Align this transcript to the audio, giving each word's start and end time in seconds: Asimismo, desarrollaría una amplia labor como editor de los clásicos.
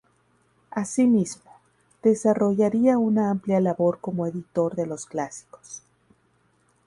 Asimismo, 0.71 1.51
desarrollaría 2.01 2.97
una 2.97 3.29
amplia 3.29 3.59
labor 3.59 3.99
como 3.99 4.25
editor 4.25 4.73
de 4.75 4.87
los 4.87 5.05
clásicos. 5.05 5.83